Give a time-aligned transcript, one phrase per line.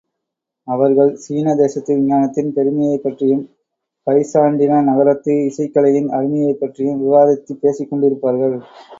[0.67, 3.43] அவர்கள், சீனதேசத்து விஞ்ஞானத்தின் பெருமையைப்பற்றியும்
[4.07, 8.57] பைசான்டின நகரத்து இசைக்கலையின் அருமையைப் பற்றியும் விவாதித்துப் பேசிக் கொண்டிருப்பார்கள்.